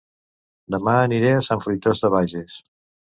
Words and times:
Dema 0.75 0.95
aniré 1.01 1.33
a 1.35 1.43
Sant 1.49 1.63
Fruitós 1.67 2.03
de 2.07 2.11
Bages 2.15 2.57